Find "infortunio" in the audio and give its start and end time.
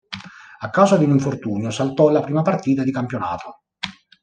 1.11-1.69